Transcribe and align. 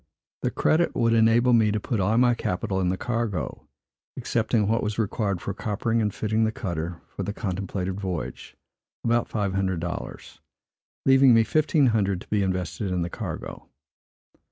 This 0.41 0.53
credit 0.53 0.95
would 0.95 1.13
enable 1.13 1.53
me 1.53 1.71
to 1.71 1.79
put 1.79 1.99
all 1.99 2.17
my 2.17 2.33
capital 2.33 2.81
in 2.81 2.89
the 2.89 2.97
cargo, 2.97 3.67
excepting 4.17 4.67
what 4.67 4.81
was 4.81 4.97
required 4.97 5.41
for 5.41 5.53
coppering 5.53 6.01
and 6.01 6.11
fitting 6.11 6.43
the 6.43 6.51
cutter 6.51 6.99
for 7.07 7.21
the 7.21 7.33
contemplated 7.33 7.99
voyage, 8.01 8.57
about 9.03 9.27
five 9.29 9.53
hundred 9.53 9.79
dollars; 9.79 10.41
leaving 11.05 11.35
me 11.35 11.43
fifteen 11.43 11.85
hundred 11.93 12.19
to 12.21 12.27
be 12.29 12.41
invested 12.41 12.89
in 12.91 13.03
the 13.03 13.11
cargo. 13.11 13.69